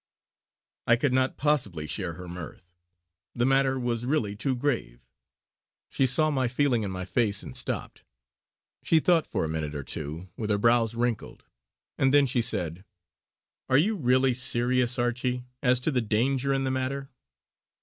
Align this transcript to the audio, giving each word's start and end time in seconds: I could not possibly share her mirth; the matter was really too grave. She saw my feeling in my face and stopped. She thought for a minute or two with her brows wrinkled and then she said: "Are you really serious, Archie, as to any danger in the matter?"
I 0.87 0.95
could 0.95 1.13
not 1.13 1.37
possibly 1.37 1.85
share 1.85 2.13
her 2.13 2.27
mirth; 2.27 2.73
the 3.35 3.45
matter 3.45 3.77
was 3.77 4.03
really 4.03 4.35
too 4.35 4.55
grave. 4.55 5.05
She 5.91 6.07
saw 6.07 6.31
my 6.31 6.47
feeling 6.47 6.81
in 6.81 6.89
my 6.89 7.05
face 7.05 7.43
and 7.43 7.55
stopped. 7.55 8.03
She 8.81 8.99
thought 8.99 9.27
for 9.27 9.45
a 9.45 9.47
minute 9.47 9.75
or 9.75 9.83
two 9.83 10.27
with 10.35 10.49
her 10.49 10.57
brows 10.57 10.95
wrinkled 10.95 11.43
and 11.99 12.11
then 12.11 12.25
she 12.25 12.41
said: 12.41 12.83
"Are 13.69 13.77
you 13.77 13.95
really 13.95 14.33
serious, 14.33 14.97
Archie, 14.97 15.43
as 15.61 15.79
to 15.81 15.91
any 15.91 16.01
danger 16.01 16.51
in 16.51 16.63
the 16.63 16.71
matter?" 16.71 17.11